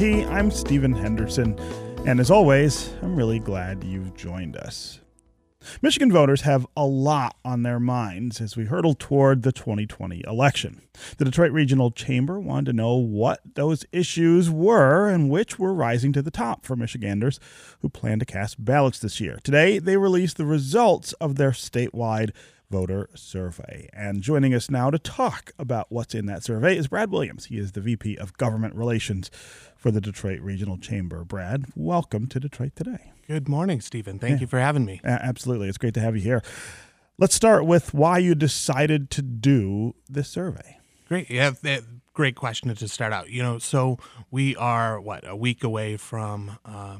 [0.00, 1.56] I'm Stephen Henderson,
[2.06, 5.00] and as always, I'm really glad you've joined us.
[5.82, 10.80] Michigan voters have a lot on their minds as we hurtle toward the 2020 election.
[11.18, 16.12] The Detroit Regional Chamber wanted to know what those issues were and which were rising
[16.14, 17.38] to the top for Michiganders
[17.80, 19.38] who plan to cast ballots this year.
[19.44, 22.30] Today, they released the results of their statewide
[22.72, 23.86] voter survey.
[23.92, 27.44] And joining us now to talk about what's in that survey is Brad Williams.
[27.44, 29.30] He is the VP of Government Relations
[29.76, 31.22] for the Detroit Regional Chamber.
[31.22, 33.12] Brad, welcome to Detroit today.
[33.26, 34.18] Good morning, Stephen.
[34.18, 34.40] Thank yeah.
[34.40, 35.02] you for having me.
[35.04, 35.68] absolutely.
[35.68, 36.42] It's great to have you here.
[37.18, 40.78] Let's start with why you decided to do this survey.
[41.08, 41.28] Great.
[41.28, 41.52] Yeah,
[42.14, 43.28] great question to start out.
[43.28, 43.98] You know, so
[44.30, 46.58] we are, what, a week away from.
[46.64, 46.96] Uh,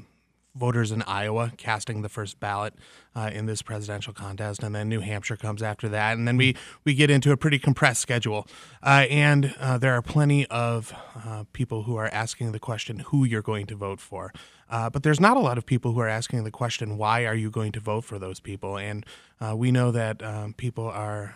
[0.55, 2.75] voters in Iowa casting the first ballot
[3.14, 6.56] uh, in this presidential contest, and then New Hampshire comes after that, and then we
[6.84, 8.47] we get into a pretty compressed schedule,
[8.83, 10.92] uh, and uh, there are plenty of
[11.25, 14.33] uh, people who are asking the question who you're going to vote for.
[14.69, 17.34] Uh, but there's not a lot of people who are asking the question, why are
[17.34, 18.78] you going to vote for those people?
[18.78, 19.05] And
[19.39, 21.34] uh, we know that um, people are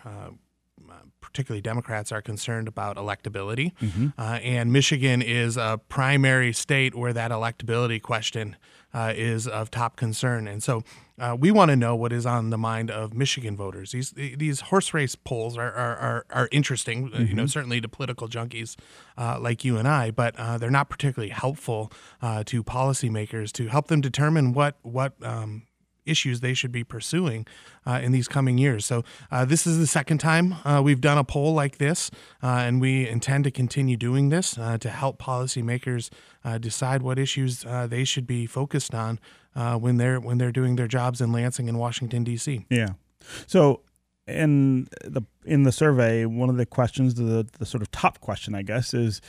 [1.27, 3.73] particularly Democrats, are concerned about electability.
[3.83, 4.08] Mm-hmm.
[4.17, 8.56] Uh, and Michigan is a primary state where that electability question
[8.97, 10.48] uh, is of top concern.
[10.48, 10.83] And so
[11.19, 13.92] uh, we want to know what is on the mind of Michigan voters.
[13.92, 17.22] These these horse race polls are are, are, are interesting, mm-hmm.
[17.22, 17.48] you know, mm-hmm.
[17.48, 18.74] certainly to political junkies
[19.19, 23.67] uh, like you and I, but uh, they're not particularly helpful uh, to policymakers to
[23.67, 25.67] help them determine what what um,
[26.07, 27.47] issues they should be pursuing
[27.87, 28.87] uh, in these coming years.
[28.87, 32.11] So, uh, this is the second time uh, we've done a poll like this,
[32.43, 36.11] uh, and we intend to continue doing this uh, to help policymakers
[36.61, 39.19] decide what issues they should be focused on
[39.55, 42.67] when they're when they're doing their jobs in Lansing and Washington D.C.
[42.70, 42.91] Yeah.
[43.47, 43.83] So,
[44.27, 48.55] in the in the survey, one of the questions, the the sort of top question,
[48.55, 49.20] I guess, is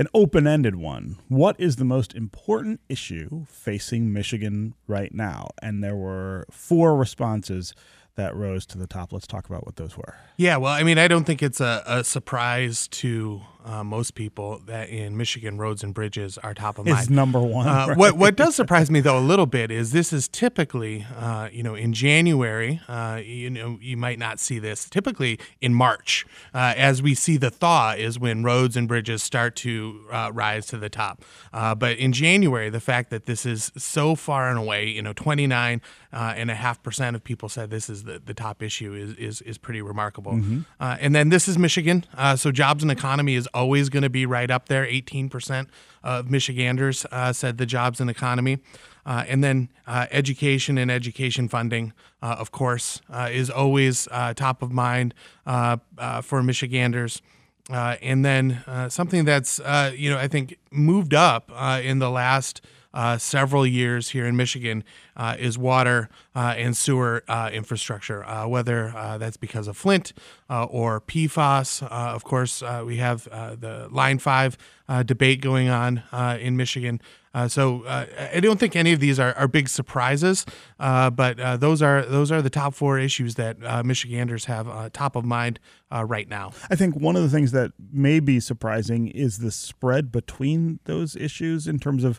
[0.00, 1.18] an open ended one.
[1.28, 5.50] What is the most important issue facing Michigan right now?
[5.62, 7.74] And there were four responses
[8.14, 9.12] that rose to the top.
[9.12, 10.14] Let's talk about what those were.
[10.38, 14.60] Yeah, well, I mean, I don't think it's a, a surprise to uh, most people
[14.66, 17.00] that in Michigan roads and bridges are top of mind.
[17.00, 17.68] Is number one.
[17.68, 17.96] Uh, right?
[17.96, 21.62] What what does surprise me though a little bit is this is typically, uh, you
[21.62, 22.80] know, in January.
[22.88, 24.88] Uh, you know, you might not see this.
[24.88, 29.56] Typically in March, uh, as we see the thaw, is when roads and bridges start
[29.56, 31.22] to uh, rise to the top.
[31.52, 35.46] but in January, the fact that this is so far and away, you know, twenty
[35.46, 35.80] nine
[36.12, 39.42] and a half percent of people said this is the, the top issue is is
[39.42, 40.32] is pretty remarkable.
[40.32, 40.60] Mm-hmm.
[40.80, 42.04] and then this is Michigan,
[42.36, 44.86] so jobs and economy is always going to be right up there.
[44.86, 45.66] 18%
[46.02, 48.58] of Michiganders uh, said the jobs and economy.
[49.06, 54.06] Uh, and then uh, education and education funding, uh, of course, uh, is always
[54.36, 57.22] top of mind for Michiganders.
[57.70, 59.58] and then something that's,
[59.94, 61.50] you know, I think moved up
[61.82, 62.60] in the last–
[62.92, 64.84] uh, several years here in Michigan
[65.16, 70.12] uh, is water uh, and sewer uh, infrastructure, uh, whether uh, that's because of Flint
[70.48, 71.82] uh, or PFAS.
[71.82, 74.56] Uh, of course, uh, we have the Line 5
[75.04, 76.02] debate going on
[76.40, 77.00] in Michigan.
[77.48, 80.44] so I don't think any of these are, are big surprises,
[80.78, 85.60] but those are those are the top four issues that Michiganders have top of mind
[85.92, 86.52] right now.
[86.70, 91.14] I think one of the things that may be surprising is the spread between those
[91.14, 92.18] issues in terms of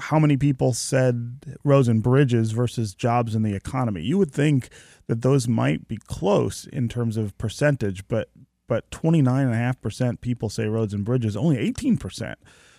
[0.00, 4.02] how many people said roads and bridges versus jobs in the economy.
[4.02, 4.68] You would think
[5.06, 8.28] that those might be close in terms of percentage, but
[8.66, 12.34] but 29.5% people say roads and bridges, only 18%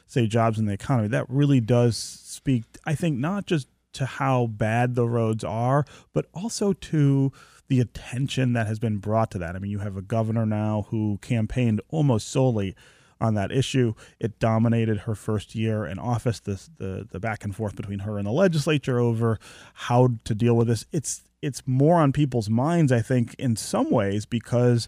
[0.08, 1.08] say jobs in the economy.
[1.08, 6.26] That really does speak, I think, not just to how bad the roads are, but
[6.34, 7.32] also to
[7.68, 9.56] the attention that has been brought to that.
[9.56, 12.76] I mean, you have a governor now who campaigned almost solely
[13.22, 13.94] on that issue.
[14.20, 16.40] It dominated her first year in office.
[16.40, 19.40] This the the back and forth between her and the legislature over
[19.74, 20.86] how to deal with this.
[20.92, 24.88] It's it's more on people's minds, I think, in some ways because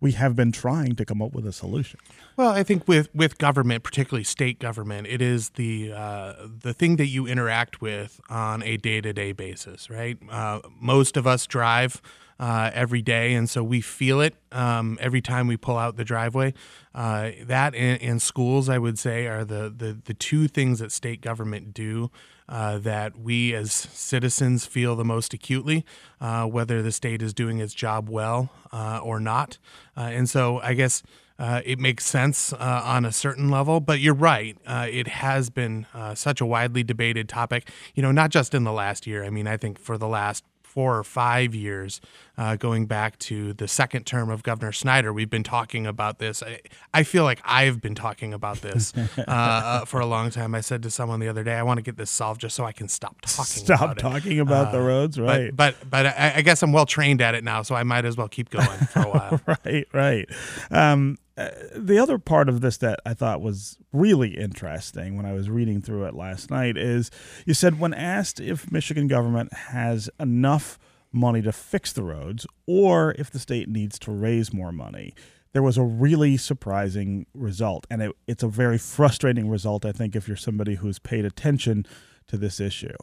[0.00, 1.98] we have been trying to come up with a solution.
[2.36, 6.96] Well, I think with, with government, particularly state government, it is the uh, the thing
[6.96, 10.18] that you interact with on a day to day basis, right?
[10.30, 12.02] Uh, most of us drive
[12.38, 16.04] uh, every day, and so we feel it um, every time we pull out the
[16.04, 16.52] driveway.
[16.94, 20.92] Uh, that and, and, schools, I would say, are the, the, the two things that
[20.92, 22.10] state government do
[22.48, 25.84] uh, that we as citizens feel the most acutely,
[26.20, 29.58] uh, whether the state is doing its job well uh, or not.
[29.96, 31.02] Uh, and so I guess.
[31.38, 34.56] Uh, it makes sense uh, on a certain level, but you're right.
[34.66, 38.72] Uh, it has been such a widely debated topic, you know, not just in the
[38.72, 39.22] last year.
[39.22, 40.44] I mean, I think for the last
[40.76, 42.02] four or five years,
[42.36, 45.10] uh, going back to the second term of Governor Snyder.
[45.10, 46.42] We've been talking about this.
[46.42, 46.60] I,
[46.92, 50.54] I feel like I've been talking about this uh, uh, for a long time.
[50.54, 52.64] I said to someone the other day, I want to get this solved just so
[52.66, 53.44] I can stop talking.
[53.64, 54.40] Stop about talking it.
[54.40, 55.56] about the Uh, roads, right?
[55.56, 58.04] But but, but I, I guess I'm well trained at it now, so I might
[58.04, 59.40] as well keep going for a while.
[59.64, 60.28] right, right.
[60.70, 65.50] Um, the other part of this that I thought was really interesting when I was
[65.50, 67.10] reading through it last night is
[67.44, 70.78] you said when asked if Michigan government has enough
[71.12, 75.14] money to fix the roads or if the state needs to raise more money,
[75.52, 77.86] there was a really surprising result.
[77.90, 81.86] And it, it's a very frustrating result, I think, if you're somebody who's paid attention
[82.28, 82.96] to this issue.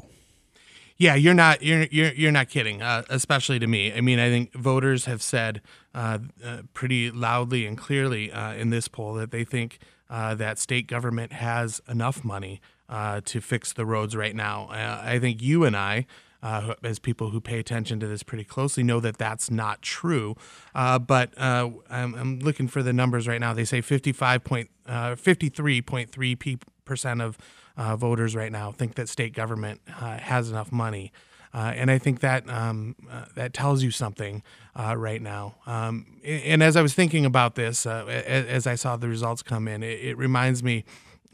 [1.04, 2.82] Yeah, you're not you're you're you're not kidding.
[2.82, 3.92] Uh, especially to me.
[3.92, 5.62] I mean, I think voters have said
[5.94, 9.80] uh, uh, pretty loudly and clearly uh, in this poll that they think
[10.10, 14.70] uh, that state government has enough money uh, to fix the roads right now.
[14.72, 16.06] I think you and I.
[16.42, 20.36] As people who pay attention to this pretty closely know that that's not true.
[20.74, 23.54] But I'm, I'm looking for the numbers right now.
[23.54, 26.40] They say 55 point, uh, 53.3
[26.86, 27.38] percent of
[27.78, 31.12] uh, voters right now think that state government uh, has enough money.
[31.54, 34.42] Uh, and I think that um, uh, that tells you something
[34.76, 35.56] uh, right now.
[35.68, 39.68] Um, and as I was thinking about this, uh, as, I saw the results come
[39.68, 40.84] in, it, it reminds me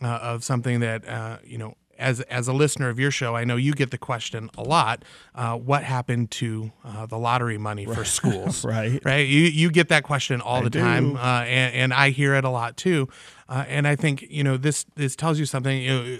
[0.02, 1.76] of something that you know.
[2.00, 5.04] As, as a listener of your show, I know you get the question a lot.
[5.36, 8.64] Uh, what happened to uh, the lottery money for schools?
[8.64, 9.02] Right.
[9.04, 9.28] right?
[9.28, 10.80] You you get that question all I the do.
[10.80, 13.10] time, uh, and, and I hear it a lot too.
[13.48, 15.82] Uh, and I think you know this this tells you something.
[15.82, 16.20] You know,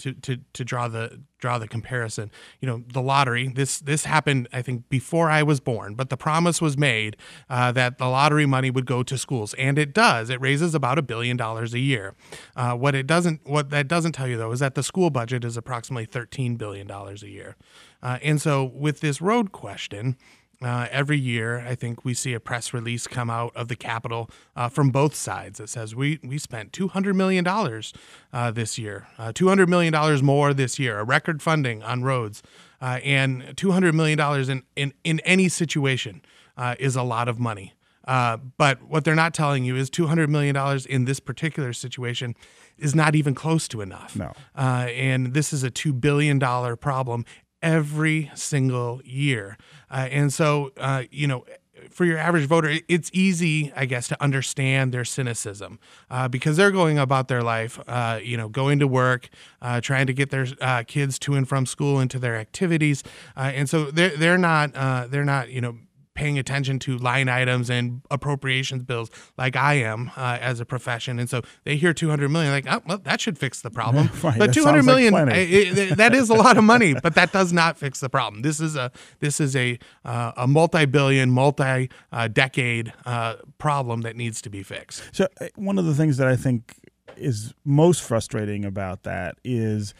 [0.00, 2.30] to, to, to draw the draw the comparison,
[2.60, 3.48] you know, the lottery.
[3.48, 7.16] This this happened, I think, before I was born, but the promise was made
[7.48, 10.30] uh, that the lottery money would go to schools, and it does.
[10.30, 12.14] It raises about a billion dollars a year.
[12.56, 15.44] Uh, what it doesn't, what that doesn't tell you though, is that the school budget
[15.44, 17.56] is approximately thirteen billion dollars a year.
[18.02, 20.16] Uh, and so, with this road question,
[20.62, 24.30] uh, every year, I think we see a press release come out of the Capitol
[24.54, 27.94] uh, from both sides that says we we spent two hundred million dollars
[28.32, 32.02] uh, this year, uh, two hundred million dollars more this year, a record funding on
[32.02, 32.42] roads,
[32.82, 36.20] uh, and two hundred million dollars in in in any situation
[36.56, 37.72] uh, is a lot of money.
[38.06, 41.72] Uh, but what they're not telling you is two hundred million dollars in this particular
[41.72, 42.34] situation
[42.76, 44.16] is not even close to enough.
[44.16, 44.32] No.
[44.56, 47.24] Uh, and this is a two billion dollar problem
[47.62, 49.56] every single year.
[49.90, 51.44] Uh, and so, uh, you know,
[51.88, 55.78] for your average voter, it's easy, I guess, to understand their cynicism
[56.10, 59.28] uh, because they're going about their life, uh, you know, going to work,
[59.62, 63.02] uh, trying to get their uh, kids to and from school and to their activities,
[63.36, 65.76] uh, and so they're they're not uh, they're not you know
[66.14, 71.18] paying attention to line items and appropriations bills like I am uh, as a profession.
[71.18, 74.10] And so they hear 200 million, like, oh, well, that should fix the problem.
[74.22, 77.32] Right, But 200 million, like I, I, that is a lot of money, but that
[77.32, 78.42] does not fix the problem.
[78.42, 78.90] This is a
[79.20, 85.02] this is a uh, a multi-billion, multi-decade uh, problem that needs to be fixed.
[85.12, 86.74] So uh, one of the things that I think
[87.16, 89.94] is most frustrating about that is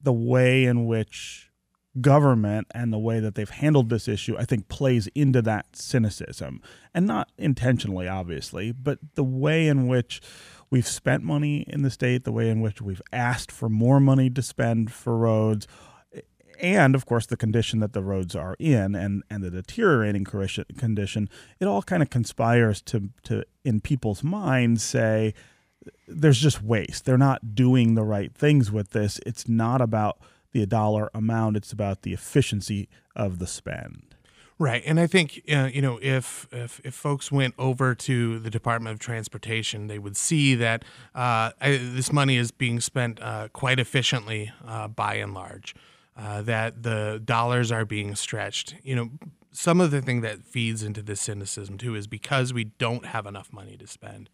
[0.00, 1.49] the way in which
[2.00, 6.62] government and the way that they've handled this issue I think plays into that cynicism.
[6.94, 10.20] And not intentionally obviously but the way in which
[10.70, 14.30] we've spent money in the state the way in which we've asked for more money
[14.30, 15.66] to spend for roads
[16.60, 21.28] and of course the condition that the roads are in and and the deteriorating condition
[21.58, 25.34] it all kind of conspires to to in people's minds say
[26.06, 27.04] there's just waste.
[27.04, 29.20] They're not doing the right things with this.
[29.24, 30.18] It's not about
[30.52, 34.10] the dollar amount it's about the efficiency of the spend
[34.60, 38.50] Right, and I think uh, you know if, if if folks went over to the
[38.50, 43.48] Department of Transportation, they would see that uh, I, this money is being spent uh,
[43.54, 45.74] quite efficiently uh, by and large.
[46.14, 48.74] Uh, that the dollars are being stretched.
[48.82, 49.10] You know,
[49.50, 53.24] some of the thing that feeds into this cynicism too is because we don't have
[53.24, 54.28] enough money to spend.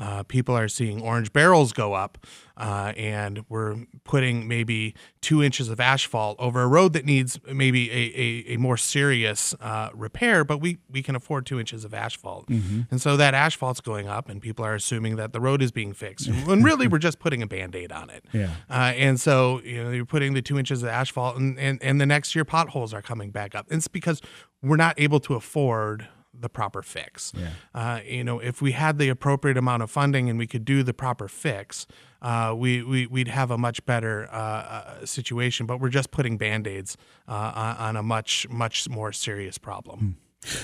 [0.00, 2.26] Uh, people are seeing orange barrels go up,
[2.56, 7.90] uh, and we're putting maybe two inches of asphalt over a road that needs maybe
[7.90, 11.92] a, a, a more serious uh, repair, but we, we can afford two inches of
[11.92, 12.48] asphalt.
[12.48, 15.92] And so that asphalt's going up, and people are assuming that the road is being
[15.92, 16.30] fixed.
[16.46, 18.24] when really, we're just putting a band aid on it.
[18.32, 18.54] Yeah.
[18.70, 22.00] Uh, and so you know you're putting the two inches of asphalt, and, and and
[22.00, 23.66] the next year potholes are coming back up.
[23.70, 24.22] And It's because
[24.62, 27.32] we're not able to afford the proper fix.
[27.36, 27.48] Yeah.
[27.74, 30.82] Uh, you know, if we had the appropriate amount of funding and we could do
[30.82, 31.86] the proper fix,
[32.22, 35.66] uh, we, we we'd have a much better uh, uh, situation.
[35.66, 36.96] But we're just putting band aids
[37.28, 40.16] uh, on, a much much more serious problem.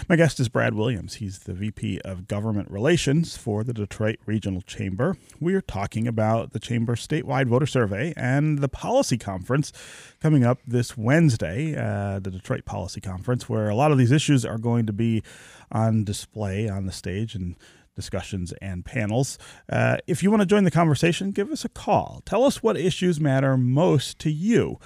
[0.08, 1.16] My guest is Brad Williams.
[1.16, 5.16] He's the VP of Government Relations for the Detroit Regional Chamber.
[5.38, 9.73] We are talking about the Chamber's statewide voter survey and the policy conference
[10.18, 14.46] coming up this Wednesday, uh, the Detroit Policy Conference, where a lot of these issues
[14.46, 15.23] are going to be
[15.70, 17.56] on display on the stage and
[17.94, 19.38] discussions and panels.
[19.68, 22.23] Uh, if you want to join the conversation, give us a call.
[22.26, 24.78] Tell us what issues matter most to you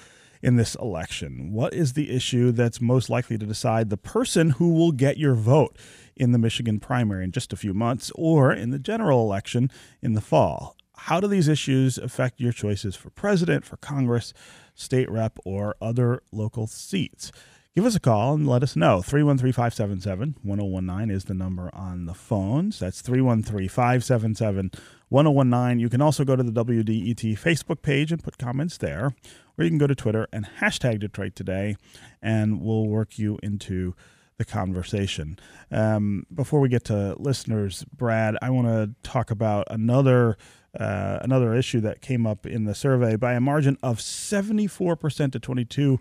[0.43, 1.53] in this election?
[1.53, 5.35] What is the issue that's most likely to decide the person who will get your
[5.35, 5.77] vote
[6.17, 9.71] in the Michigan primary in just a few months or in the general election
[10.01, 10.77] in the fall?
[10.97, 14.35] How do these issues affect your choices for president, for Congress,
[14.75, 17.33] state rep, or other local seats?
[17.77, 19.01] Give us a call and let us know.
[19.01, 22.81] 313 577 1019 is the number on the phones.
[22.81, 24.73] That's 313 577
[25.09, 25.79] 1019.
[25.79, 29.15] You can also go to the WDET Facebook page and put comments there
[29.61, 31.77] or you can go to Twitter and hashtag Detroit Today,
[32.23, 33.95] and we'll work you into
[34.39, 35.39] the conversation.
[35.71, 40.39] Um, before we get to listeners, Brad, I want to talk about another
[40.79, 45.41] uh, another issue that came up in the survey by a margin of 74% to
[45.41, 45.99] 22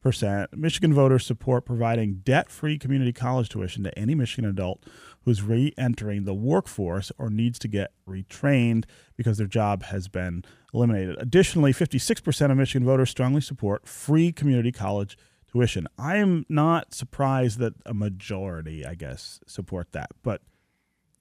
[0.00, 0.56] percent.
[0.56, 4.84] Michigan voters support providing debt-free community college tuition to any Michigan adult
[5.24, 8.84] who's re-entering the workforce or needs to get retrained
[9.16, 11.16] because their job has been eliminated.
[11.18, 15.18] Additionally, 56% of Michigan voters strongly support free community college
[15.50, 15.86] tuition.
[15.98, 20.42] I am not surprised that a majority, I guess, support that, but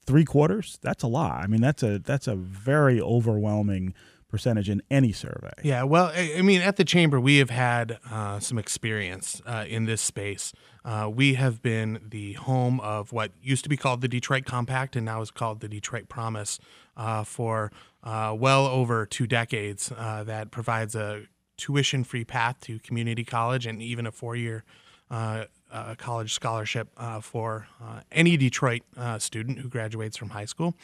[0.06, 1.44] three quarters, that's a lot.
[1.44, 3.94] I mean, that's a that's a very overwhelming
[4.30, 5.54] percentage in any survey.
[5.64, 9.86] Yeah, well, I mean, at the chamber, we have had uh, some experience uh, in
[9.86, 10.54] this space.
[10.84, 14.96] Uh, we have been the home of what used to be called the Detroit Compact
[14.96, 16.60] and now is called the Detroit Promise
[16.96, 17.72] uh, for
[18.04, 19.92] uh, well over two decades.
[19.96, 21.24] Uh, that provides a
[21.58, 24.64] tuition free path to community college and even a four year
[25.98, 26.90] college scholarship
[27.22, 27.68] for
[28.12, 28.84] any Detroit
[29.20, 30.76] student who graduates from high school.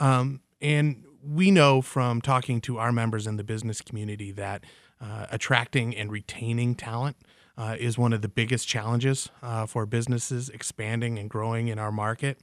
[0.00, 4.64] Um, and we know from talking to our members in the business community that
[5.00, 7.16] uh, attracting and retaining talent
[7.56, 11.92] uh, is one of the biggest challenges uh, for businesses expanding and growing in our
[11.92, 12.40] market.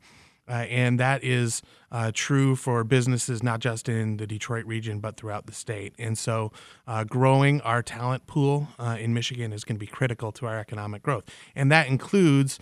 [0.48, 1.62] Uh, and that is
[1.92, 5.94] uh, true for businesses not just in the Detroit region, but throughout the state.
[6.00, 6.52] And so,
[6.88, 11.04] uh, growing our talent pool in Michigan is going to be critical to our economic
[11.04, 11.24] growth.
[11.56, 12.60] And that includes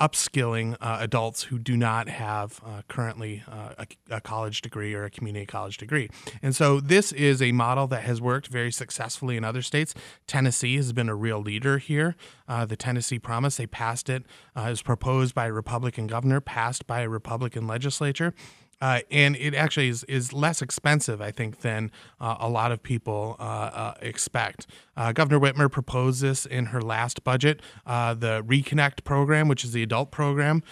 [0.00, 3.86] upskilling uh, adults who do not have uh, currently uh, a,
[4.16, 6.08] a, college degree or a community college degree.
[6.40, 9.94] And so this is a model that has worked very successfully in other states.
[10.28, 12.14] Tennessee has been a real leader here.
[12.46, 14.24] Uh, the Tennessee Promise, they passed it,
[14.56, 18.34] uh, is proposed by a Republican governor, passed by a Republican legislature.
[18.80, 22.82] Uh, and it actually is, is less expensive, I think, than uh, a lot of
[22.82, 24.66] people uh, uh expect.
[24.96, 27.60] Uh, Governor Whitmer proposed this in her last budget.
[27.86, 30.62] Uh, the Reconnect program, which is the adult program,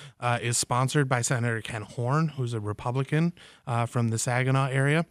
[0.41, 3.33] is sponsored by Senator Ken Horn, who's a Republican
[3.87, 5.07] from the Saginaw area.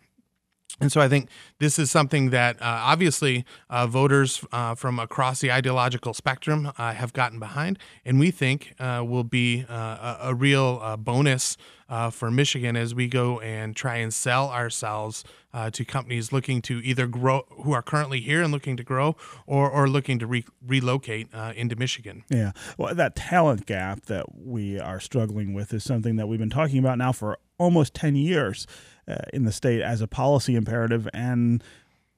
[0.81, 1.29] And so I think
[1.59, 6.93] this is something that uh, obviously uh, voters uh, from across the ideological spectrum uh,
[6.93, 11.55] have gotten behind, and we think uh, will be uh, a, a, real bonus
[12.11, 15.23] for Michigan as we go and try and sell ourselves
[15.71, 19.15] to companies looking to either grow, who are currently here and looking to grow,
[19.47, 22.23] or, or looking to re- relocate into Michigan.
[22.29, 26.49] Yeah, well, that talent gap that we are struggling with is something that we've been
[26.49, 28.67] talking about now for almost 10 years
[29.07, 31.63] uh, in the state as a policy imperative, and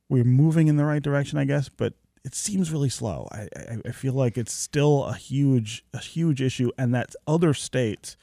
[0.09, 1.69] we're moving in the right direction, I guess.
[1.69, 3.27] But it seems really slow.
[3.31, 7.53] I, I, I feel like it's still a huge a huge issue, and that other
[7.53, 8.17] states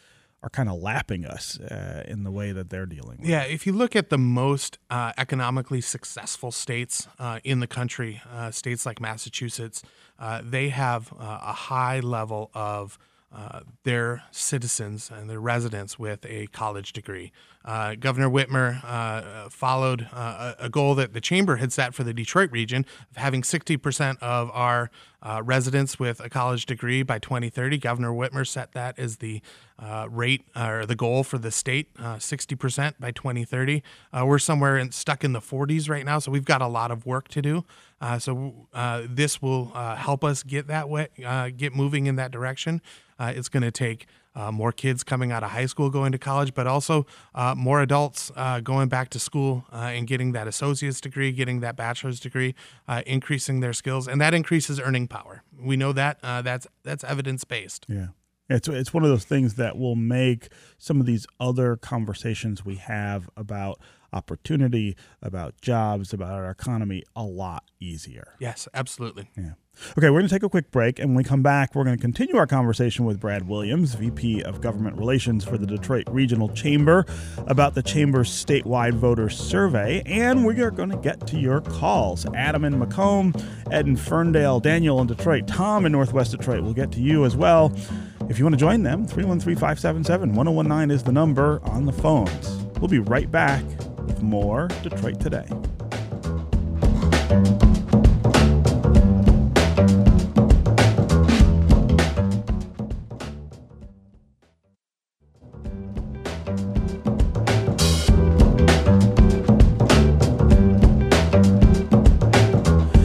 [0.45, 3.27] are kind of lapping us uh, in the way that they're dealing with.
[3.27, 8.21] Yeah, if you look at the most uh, economically successful states uh, in the country,
[8.31, 9.83] uh, states like Massachusetts,
[10.19, 12.99] uh, they have uh, a high level of
[13.83, 17.33] their citizens and their residents with a college degree.
[17.65, 22.13] Uh, Governor Whitmer uh, followed uh, a goal that the chamber had set for the
[22.13, 24.91] Detroit region of having 60% of our
[25.23, 27.79] uh, residents with a college degree by 2030.
[27.79, 29.41] Governor Whitmer set that as the
[29.79, 33.83] uh, rate or the goal for the state, 60% by 2030.
[34.23, 37.07] we're somewhere in, stuck in the 40s right now, so we've got a lot of
[37.07, 37.65] work to do.
[38.19, 38.69] so
[39.09, 39.67] this will
[39.97, 41.09] help us get that way,
[41.57, 42.83] get moving in that direction.
[43.19, 46.55] it's going to take uh, more kids coming out of high school going to college,
[46.55, 51.01] but also uh, more adults uh, going back to school uh, and getting that associate's
[51.01, 52.55] degree, getting that bachelor's degree,
[52.89, 55.43] uh, increasing their skills, and that increases earning power.
[55.59, 57.87] We know that uh, that's that's evidence based.
[57.89, 58.09] Yeah.
[58.49, 62.77] It's it's one of those things that will make some of these other conversations we
[62.77, 63.81] have about
[64.13, 68.35] opportunity, about jobs, about our economy a lot easier.
[68.39, 69.31] Yes, absolutely.
[69.37, 69.53] Yeah.
[69.97, 71.97] Okay, we're going to take a quick break, and when we come back, we're going
[71.97, 76.49] to continue our conversation with Brad Williams, VP of Government Relations for the Detroit Regional
[76.49, 77.05] Chamber,
[77.47, 82.27] about the Chamber's statewide voter survey, and we are going to get to your calls.
[82.35, 83.35] Adam in Macomb,
[83.71, 86.63] Ed in Ferndale, Daniel in Detroit, Tom in Northwest Detroit.
[86.63, 87.73] We'll get to you as well.
[88.29, 92.65] If you want to join them, 313 577 1019 is the number on the phones.
[92.79, 93.65] We'll be right back
[94.07, 95.47] with more Detroit Today.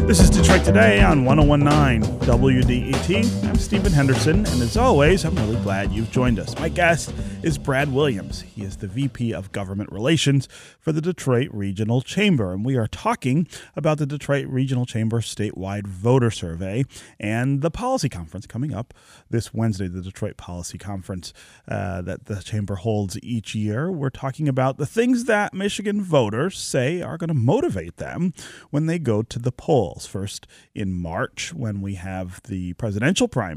[0.09, 3.48] This is Detroit Today on 1019 WDET.
[3.59, 6.57] I'm Stephen Henderson, and as always, I'm really glad you've joined us.
[6.59, 7.13] My guest
[7.43, 8.39] is Brad Williams.
[8.39, 10.47] He is the VP of Government Relations
[10.79, 15.87] for the Detroit Regional Chamber, and we are talking about the Detroit Regional Chamber statewide
[15.87, 16.85] voter survey
[17.19, 18.93] and the policy conference coming up
[19.29, 21.33] this Wednesday, the Detroit Policy Conference
[21.67, 23.91] uh, that the Chamber holds each year.
[23.91, 28.33] We're talking about the things that Michigan voters say are going to motivate them
[28.69, 30.05] when they go to the polls.
[30.05, 33.48] First in March, when we have the presidential primary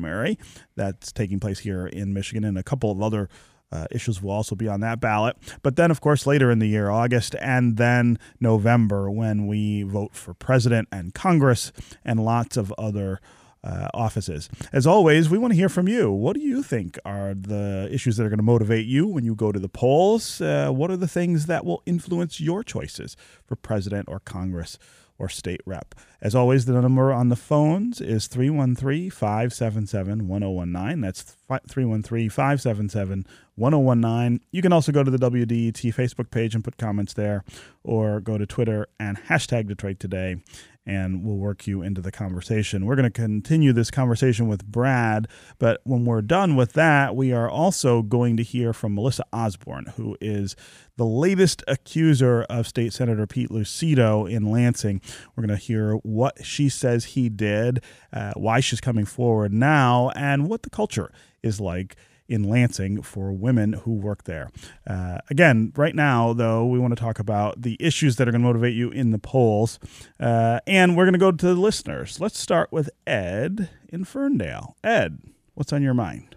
[0.76, 3.28] that's taking place here in Michigan, and a couple of other
[3.72, 5.36] uh, issues will also be on that ballot.
[5.62, 10.14] But then, of course, later in the year, August and then November, when we vote
[10.14, 11.72] for president and Congress
[12.04, 13.20] and lots of other.
[13.64, 14.50] Uh, offices.
[14.72, 16.10] As always, we want to hear from you.
[16.10, 19.36] What do you think are the issues that are going to motivate you when you
[19.36, 20.40] go to the polls?
[20.40, 24.80] Uh, what are the things that will influence your choices for president or Congress?
[25.22, 25.94] Or state rep.
[26.20, 31.00] As always, the number on the phones is 313 577 1019.
[31.00, 33.26] That's 313 577
[33.62, 34.40] 1019.
[34.50, 37.44] You can also go to the WDET Facebook page and put comments there,
[37.84, 40.36] or go to Twitter and hashtag Detroit Today
[40.84, 42.86] and we'll work you into the conversation.
[42.86, 45.28] We're going to continue this conversation with Brad,
[45.58, 49.92] but when we're done with that, we are also going to hear from Melissa Osborne,
[49.96, 50.56] who is
[50.96, 55.00] the latest accuser of State Senator Pete Lucido in Lansing.
[55.36, 60.10] We're going to hear what she says he did, uh, why she's coming forward now,
[60.16, 61.96] and what the culture is like
[62.32, 64.50] in Lansing for women who work there.
[64.86, 68.40] Uh, again, right now, though, we want to talk about the issues that are going
[68.40, 69.78] to motivate you in the polls.
[70.18, 72.20] Uh, and we're going to go to the listeners.
[72.20, 74.76] Let's start with Ed in Ferndale.
[74.82, 75.18] Ed,
[75.54, 76.34] what's on your mind?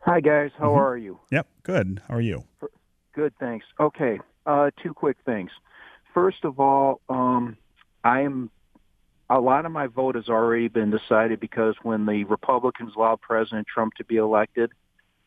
[0.00, 0.50] Hi, guys.
[0.58, 0.80] How mm-hmm.
[0.80, 1.20] are you?
[1.30, 2.02] Yep, good.
[2.08, 2.44] How are you?
[3.14, 3.66] Good, thanks.
[3.78, 5.50] Okay, uh, two quick things.
[6.14, 7.56] First of all, um,
[8.02, 8.50] I am
[9.30, 13.66] a lot of my vote has already been decided because when the Republicans allowed President
[13.66, 14.72] Trump to be elected,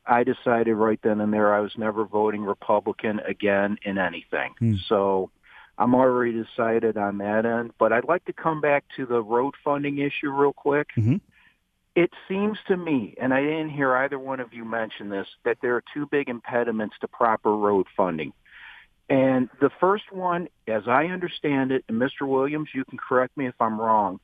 [0.06, 4.54] I decided right then and there I was never voting Republican again in anything.
[4.60, 4.76] Hmm.
[4.88, 5.32] So
[5.78, 7.72] I'm already decided on that end.
[7.80, 10.90] But I'd like to come back to the road funding issue real quick.
[10.98, 11.18] Mm-hmm.
[11.96, 15.58] It seems to me, and I didn't hear either one of you mention this, that
[15.62, 18.32] there are two big impediments to proper road funding.
[19.10, 22.26] And the first one, as I understand it, and Mr.
[22.26, 24.22] Williams, you can correct me if I'm wrong,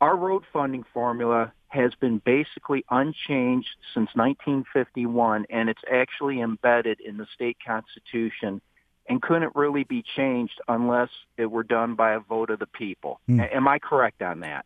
[0.00, 7.16] our road funding formula has been basically unchanged since 1951, and it's actually embedded in
[7.16, 8.60] the state constitution
[9.08, 13.20] and couldn't really be changed unless it were done by a vote of the people.
[13.28, 13.54] Mm.
[13.54, 14.64] Am I correct on that?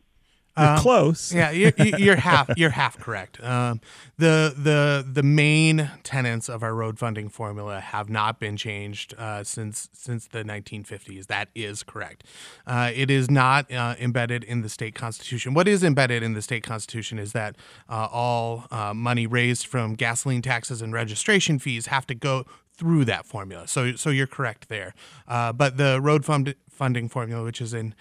[0.59, 1.33] You're um, close.
[1.33, 2.49] yeah, you're, you're, half.
[2.57, 3.41] You're half correct.
[3.43, 3.81] Um,
[4.17, 9.43] the the the main tenets of our road funding formula have not been changed uh,
[9.43, 11.27] since since the 1950s.
[11.27, 12.23] That is correct.
[12.67, 15.53] Uh, it is not uh, embedded in the state constitution.
[15.53, 17.55] What is embedded in the state constitution is that
[17.87, 23.05] uh, all uh, money raised from gasoline taxes and registration fees have to go through
[23.05, 23.67] that formula.
[23.67, 24.93] So so you're correct there.
[25.27, 27.93] Uh, but the road fund funding formula, which is in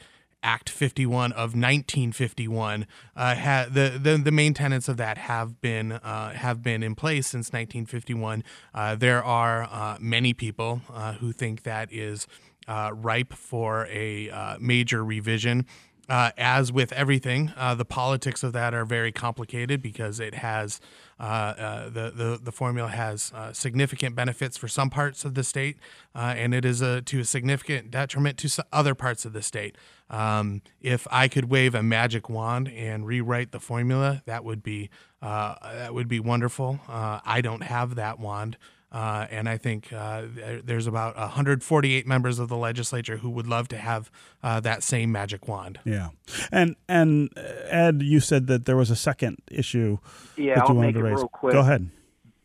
[0.42, 2.86] Act 51 of 1951.
[3.16, 6.94] Uh, ha- the, the the main tenets of that have been uh, have been in
[6.94, 8.44] place since 1951.
[8.72, 12.28] Uh, there are uh, many people uh, who think that is
[12.68, 15.66] uh, ripe for a major revision.
[16.08, 20.80] as with everything, the politics of that are very complicated because it has
[21.18, 25.78] the, the, the formula has significant benefits for some parts of the state,
[26.14, 29.76] and it is a, to a significant detriment to other parts of the state.
[30.10, 34.90] Um, if I could wave a magic wand and rewrite the formula, that would be
[35.20, 36.80] that would be wonderful.
[36.88, 38.56] I don't have that wand.
[38.90, 40.22] Uh, and I think uh,
[40.64, 44.10] there's about 148 members of the legislature who would love to have
[44.42, 45.78] uh, that same magic wand.
[45.84, 46.08] Yeah,
[46.50, 49.98] and and Ed, you said that there was a second issue.
[50.38, 51.18] Yeah, that you I'll wanted make to it raise.
[51.18, 51.52] real quick.
[51.52, 51.90] Go ahead.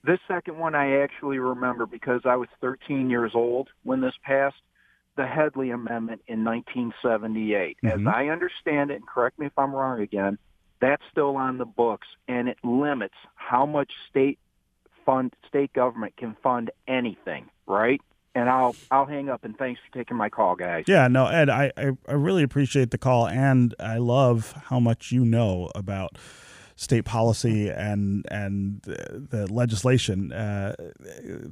[0.04, 4.58] This second one I actually remember because I was 13 years old when this passed.
[5.16, 7.78] The Headlee Amendment in 1978.
[7.84, 7.92] Mhm.
[7.92, 10.38] As I understand it, and correct me if I'm wrong again,
[10.80, 14.40] that's still on the books, and it limits how much state
[15.06, 17.46] fund state government can fund anything.
[17.68, 18.02] Right?
[18.36, 20.86] And I'll I'll hang up and thanks for taking my call, guys.
[20.88, 25.12] Yeah, no, Ed, I, I, I really appreciate the call, and I love how much
[25.12, 26.18] you know about
[26.76, 30.32] state policy and and the, legislation.
[30.32, 30.76] Uh,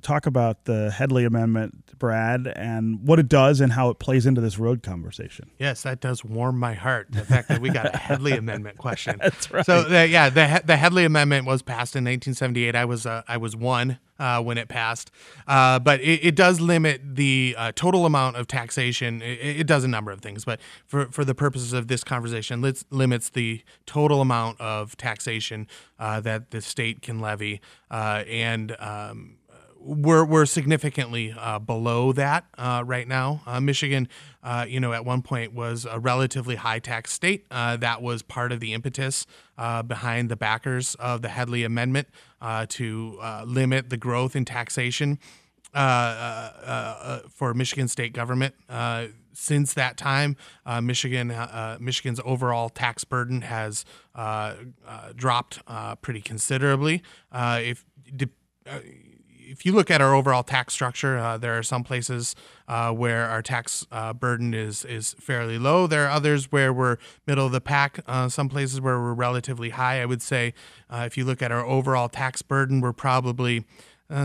[0.02, 4.42] talk about the Headlee Amendment, Brad, and what it does and how it plays into
[4.42, 5.52] this road conversation.
[5.60, 7.08] Yes, that does warm my heart.
[7.12, 9.18] The fact that we got a Headlee Amendment question.
[9.22, 9.66] That's right.
[9.66, 12.76] So the, yeah, the He- the Headlee Amendment was passed in 1978.
[12.76, 15.10] I was uh, I was one uh, when it passed,
[15.48, 19.22] uh, but it, it does limit the uh, total amount of taxation.
[19.22, 22.64] It, it does a number of things, but for for the purposes of this conversation,
[22.64, 25.68] it limits the total amount of taxation
[26.00, 29.38] uh, that the state can levy, uh, and um,
[29.84, 33.42] we're we're significantly uh, below that uh, right now.
[33.48, 34.08] Uh, Michigan,
[34.44, 37.50] uh, you know, at one point was a relatively high tax state.
[37.50, 39.26] That was part of the impetus
[39.58, 42.08] behind the backers of the Headlee Amendment
[42.42, 45.20] uh, to uh, limit the growth in taxation
[45.74, 48.56] uh, uh, uh, for Michigan state government.
[49.34, 50.36] Since that time,
[50.82, 51.34] Michigan
[51.80, 53.86] Michigan's overall tax burden has
[55.16, 55.60] dropped
[56.02, 57.02] pretty considerably.
[57.34, 58.28] If de-
[59.52, 62.36] if you look at our overall tax structure, uh, there are some places
[62.68, 65.88] uh, where our tax uh, burden is is fairly low.
[65.88, 68.00] There are others where we're middle of the pack.
[68.08, 70.02] Uh, some places where we're relatively high.
[70.02, 70.54] I would say,
[70.90, 73.66] uh, if you look at our overall tax burden, we're probably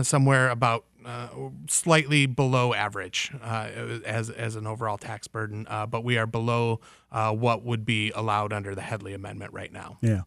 [0.01, 1.29] somewhere about uh,
[1.69, 3.69] slightly below average uh,
[4.05, 6.79] as as an overall tax burden, uh, but we are below
[7.11, 9.97] what would be allowed under the Headlee Amendment right now.
[10.01, 10.21] Yeah.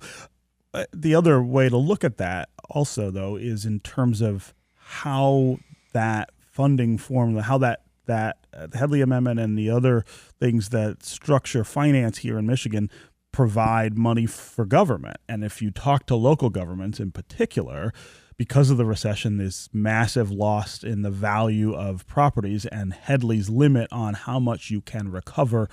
[0.93, 4.55] The other way to look at that also though is in terms of
[4.91, 5.59] how
[5.93, 10.05] that funding formula, how that that uh, the Headlee Amendment and the other
[10.41, 12.91] things that structure finance here in Michigan
[13.31, 15.19] provide money for government.
[15.29, 17.93] And if you talk to local governments in particular,
[18.37, 23.87] because of the recession, this massive loss in the value of properties and Headlee's limit
[23.93, 25.69] on how much you can recover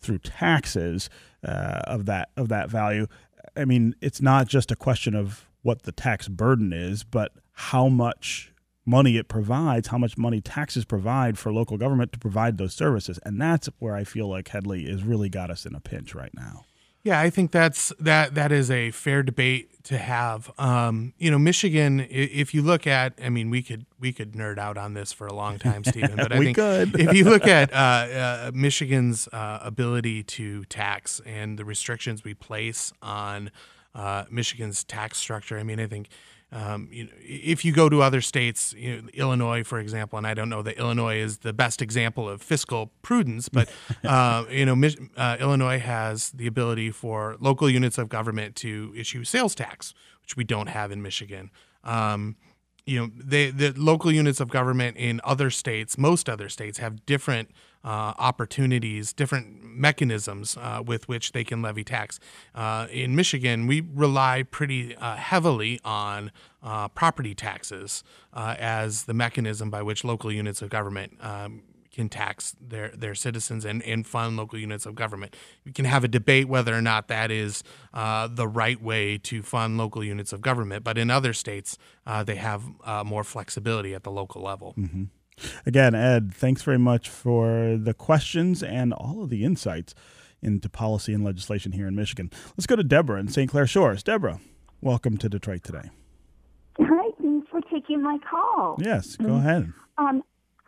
[0.00, 1.10] through taxes
[1.46, 3.06] uh, of that of that value.
[3.54, 7.88] I mean, it's not just a question of what the tax burden is, but how
[7.88, 8.51] much
[8.84, 13.18] money it provides, how much money taxes provide for local government to provide those services.
[13.24, 16.32] And that's where I feel like Headlee has really got us in a pinch right
[16.34, 16.64] now.
[17.04, 20.52] Yeah, I think that's that that is a fair debate to have.
[20.56, 22.06] Um, you know, Michigan.
[22.08, 25.26] If you look at, I mean, we could we could nerd out on this for
[25.26, 26.14] a long time, Stephen.
[26.14, 27.00] But I We think could.
[27.00, 32.34] if you look at uh, uh, Michigan's uh, ability to tax and the restrictions we
[32.34, 33.50] place on
[33.96, 36.08] uh, Michigan's tax structure, I mean, I think.
[36.52, 40.26] Um, you know, if you go to other states, you know, Illinois, for example, and
[40.26, 43.70] I don't know that Illinois is the best example of fiscal prudence, but
[44.04, 44.76] uh, you know,
[45.16, 50.36] uh, Illinois has the ability for local units of government to issue sales tax, which
[50.36, 51.50] we don't have in Michigan.
[51.84, 52.36] Um,
[52.84, 57.06] you know, they, the local units of government in other states, most other states, have
[57.06, 57.50] different
[57.84, 62.20] uh, opportunities, different mechanisms uh, with which they can levy tax.
[62.54, 66.30] Uh, in Michigan, we rely pretty uh, heavily on
[66.62, 72.56] uh, property taxes as the mechanism by which local units of government um, can tax
[72.60, 75.36] their their citizens and, and fund local units of government.
[75.64, 79.42] We can have a debate whether or not that is uh, the right way to
[79.42, 83.94] fund local units of government, but in other states, uh, they have uh, more flexibility
[83.94, 84.74] at the local level.
[85.66, 89.94] Again, Ed, thanks very much for the questions and all of the insights
[90.40, 92.30] into policy and legislation here in Michigan.
[92.56, 93.50] Let's go to Deborah in St.
[93.50, 94.02] Clair Shores.
[94.02, 94.40] Deborah,
[94.80, 95.90] welcome to Detroit today.
[96.78, 98.76] Hi, thanks for taking my call.
[98.78, 99.72] Yes, go ahead.
[99.98, 100.22] Um,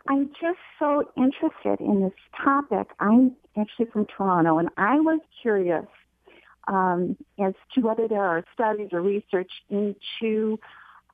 [0.07, 2.87] I'm just so interested in this topic.
[2.99, 5.85] I'm actually from Toronto, and I was curious
[6.67, 10.59] um, as to whether there are studies or research into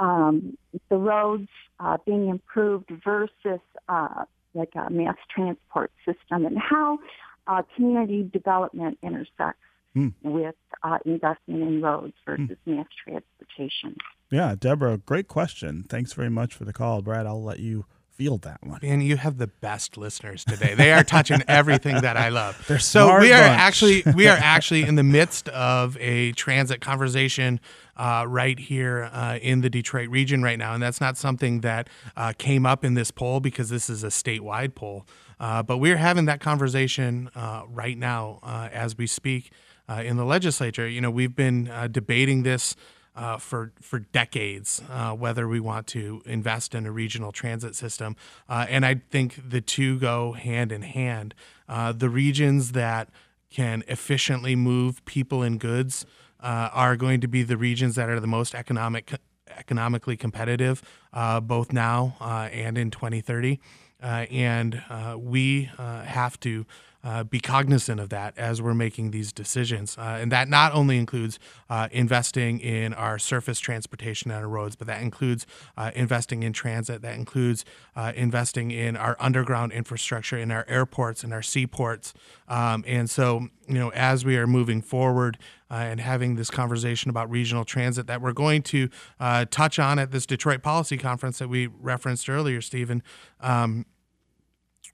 [0.02, 0.58] um,
[0.90, 1.48] the roads
[1.80, 7.00] uh, being improved versus uh, like a mass transport system, and how
[7.48, 9.60] uh, community development intersects
[9.94, 10.08] Hmm.
[10.24, 13.98] with uh, investment in roads versus mass transportation.
[14.30, 15.84] Yeah, Deborah, great question.
[15.90, 17.02] Thanks very much for the call.
[17.02, 17.86] Brad, I'll let you
[18.22, 18.80] field that one.
[18.84, 20.76] Man, you have the best listeners today.
[20.76, 22.64] They are touching everything that I love.
[22.68, 23.60] They're so we are bunch.
[23.60, 27.60] actually we are actually in the midst of a transit conversation
[27.98, 31.90] uh, right here uh, in the Detroit region right now, and that's not something that
[32.16, 35.08] uh, came up in this poll because this is a statewide poll.
[35.40, 39.52] Uh, but we're having that conversation uh, right now uh, as we speak
[39.90, 40.88] uh, in the legislature.
[40.88, 42.76] You know, we've been uh, debating this
[43.16, 48.16] uh, for for decades uh, whether we want to invest in a regional transit system,
[48.48, 51.36] uh, and I think the two go hand in hand.
[51.68, 53.10] Uh, the regions that
[53.50, 56.06] can efficiently move people and goods
[56.40, 59.12] uh, are going to be the regions that are the most economic
[59.58, 62.16] economically competitive, uh, both now
[62.54, 63.60] and in 2030.
[64.02, 64.82] and
[65.18, 66.66] we have to
[67.04, 69.98] uh, be cognizant of that as we're making these decisions.
[69.98, 74.76] Uh, and that not only includes uh, investing in our surface transportation and our roads,
[74.76, 75.46] but that includes
[75.78, 81.24] uh, investing in transit, that includes uh, investing in our underground infrastructure, in our airports,
[81.24, 82.14] and our seaports.
[82.48, 85.38] Um, and so, you know, as we are moving forward,
[85.72, 88.90] uh, and having this conversation about regional transit that we're going to
[89.22, 93.02] uh, touch on at this Detroit Policy Conference that we referenced earlier, Stephen.
[93.40, 93.86] Um,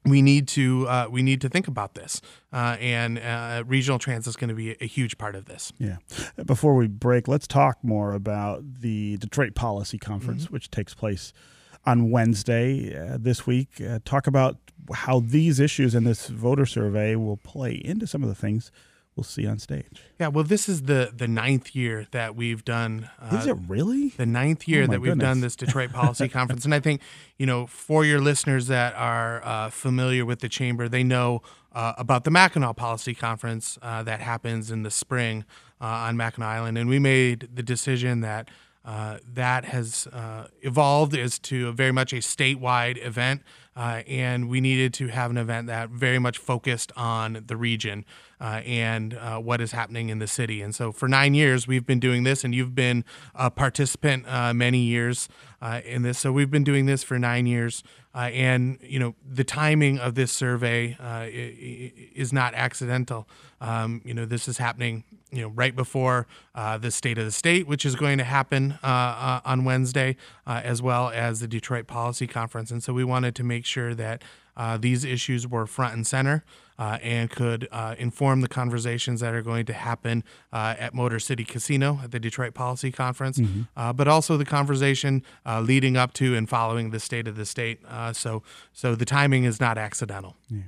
[0.10, 2.22] we need to uh, we need to think about this,
[2.54, 5.72] uh, and uh, regional transit is going to be a, huge part of this.
[5.78, 5.98] Yeah.
[6.46, 10.54] Before we break, let's talk more about the Detroit Policy Conference, mm-hmm.
[10.54, 11.34] which takes place
[11.86, 13.82] on Wednesday uh, this week.
[13.82, 14.58] Uh, talk about
[14.94, 18.72] how these issues and this voter survey will play into some of the things
[19.18, 20.04] we'll see on stage.
[20.20, 23.10] Yeah, well, this is the the ninth year that we've done.
[23.20, 25.26] Uh, is it really the ninth year oh that we've goodness.
[25.26, 26.64] done this Detroit Policy Conference?
[26.64, 27.02] And I think
[27.38, 31.42] you know, for your listeners that are uh, familiar with the chamber, they know
[31.74, 35.44] uh, about the Mackinac Policy Conference uh, that happens in the spring
[35.82, 38.50] uh, on Mackinac Island, and we made the decision that.
[38.86, 40.08] Uh, that has
[40.62, 43.42] evolved as to very much a statewide event
[43.78, 48.04] uh, and we needed to have an event that very much focused on the region
[48.42, 50.64] uh, and uh, what is happening in the city.
[50.64, 54.52] And so for nine years, we've been doing this, and you've been a participant uh,
[54.52, 55.30] many years
[55.62, 56.18] uh, in this.
[56.18, 57.84] So we've been doing this for nine years.
[58.16, 60.98] Uh, and you know the timing of this survey
[62.16, 63.28] is not accidental.
[63.62, 67.32] Um, you know this is happening you know right before uh, the state of the
[67.32, 71.88] state, which is going to happen uh, uh, on Wednesday, as well as the Detroit
[71.88, 72.72] Policy Conference.
[72.72, 74.24] And so we wanted to make sure that
[74.58, 76.44] uh, these issues were front and center
[76.80, 81.20] uh, and could uh, inform the conversations that are going to happen uh, at Motor
[81.20, 83.62] City Casino at the Detroit Policy Conference, mm-hmm.
[83.78, 87.46] Uh, but also the conversation uh, leading up to and following the state of the
[87.46, 87.80] state.
[88.14, 88.42] so,
[88.74, 90.36] so the timing is not accidental.
[90.50, 90.62] Yeah.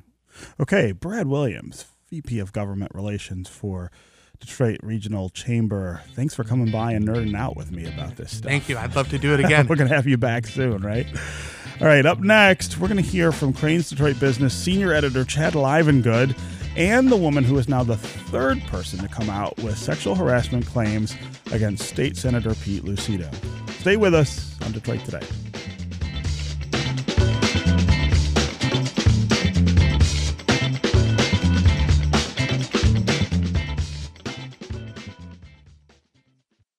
[0.59, 3.91] Okay, Brad Williams, VP of Government Relations for.
[4.39, 6.01] Detroit Regional Chamber.
[6.13, 8.49] Thanks for coming by and nerding out with me about this stuff.
[8.49, 8.77] Thank you.
[8.77, 9.67] I'd love to do it again.
[9.69, 11.07] We're going to have you back soon, right?
[11.81, 15.53] All right, up next, we're going to hear from Crain's Detroit Business senior editor Chad
[15.53, 16.37] Livengood
[16.75, 20.65] and the woman who is now the third person to come out with sexual harassment
[20.65, 21.15] claims
[21.53, 23.33] against State Senator Pete Lucido.
[23.79, 25.25] Stay with us on Detroit Today.